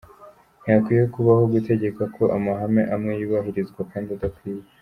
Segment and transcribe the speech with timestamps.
[0.61, 4.63] Ntihakwiye kubaho gutegeka ko amahame amwe yubahirizwa kandi adakwiye.